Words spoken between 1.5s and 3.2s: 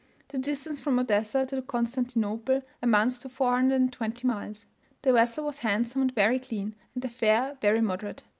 Constantinople amounts